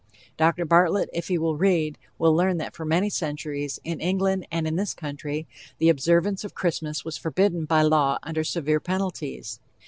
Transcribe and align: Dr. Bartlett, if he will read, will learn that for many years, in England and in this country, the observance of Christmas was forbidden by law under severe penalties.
Dr. 0.35 0.65
Bartlett, 0.65 1.11
if 1.13 1.27
he 1.27 1.37
will 1.37 1.55
read, 1.57 1.95
will 2.17 2.35
learn 2.35 2.57
that 2.57 2.73
for 2.75 2.83
many 2.85 3.11
years, 3.21 3.79
in 3.83 4.01
England 4.01 4.47
and 4.49 4.65
in 4.65 4.75
this 4.75 4.95
country, 4.95 5.45
the 5.77 5.89
observance 5.89 6.43
of 6.43 6.55
Christmas 6.55 7.05
was 7.05 7.17
forbidden 7.17 7.65
by 7.65 7.83
law 7.83 8.17
under 8.23 8.43
severe 8.43 8.79
penalties. 8.79 9.59